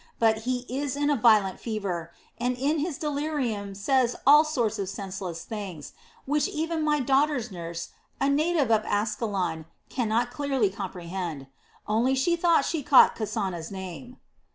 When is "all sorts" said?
4.25-4.79